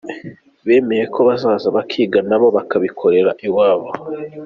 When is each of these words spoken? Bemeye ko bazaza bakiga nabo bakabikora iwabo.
Bemeye 0.67 1.03
ko 1.13 1.19
bazaza 1.27 1.67
bakiga 1.75 2.19
nabo 2.29 2.47
bakabikora 2.57 3.33
iwabo. 3.47 3.89